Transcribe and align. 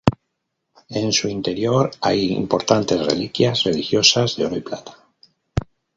En 0.89 1.13
su 1.13 1.27
interior 1.27 1.91
hay 2.01 2.31
importantes 2.33 3.05
reliquias 3.05 3.63
religiosas 3.65 4.35
de 4.35 4.47
oro 4.47 4.57
y 4.57 4.61
plata. 4.61 4.97